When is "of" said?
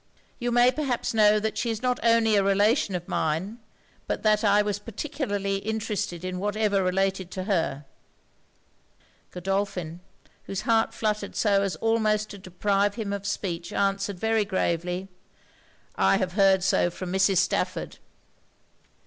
2.95-3.07, 13.13-13.27